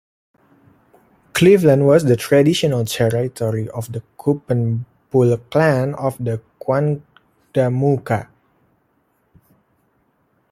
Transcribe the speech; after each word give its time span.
Cleveland 1.33 1.85
was 1.85 2.05
the 2.05 2.15
traditional 2.15 2.83
territory 2.85 3.69
of 3.69 3.91
the 3.91 4.01
Koobenpul 4.17 5.39
clan 5.51 5.93
of 5.93 6.17
the 6.17 6.41
Quandamooka. 6.59 8.27